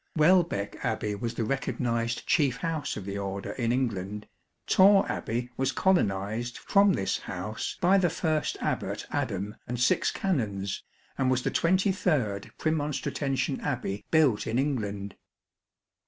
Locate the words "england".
3.71-4.27, 14.57-15.17